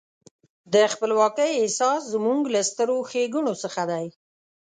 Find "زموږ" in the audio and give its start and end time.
2.13-2.41